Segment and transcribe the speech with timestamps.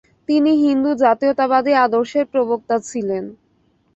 [0.29, 3.23] তিনি হিন্দু জাতীয়তাবাদী আদর্শের প্রবক্তা ছিলেন।